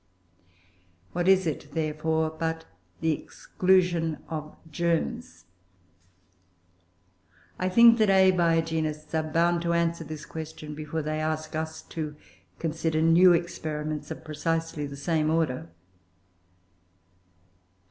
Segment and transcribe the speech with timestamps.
[1.11, 2.65] What is it, therefore, but
[3.01, 5.45] the exclusion of germs?
[7.59, 12.15] I think that Abiogenists are bound to answer this question before they ask us to
[12.57, 15.69] consider new experiments of precisely the same order.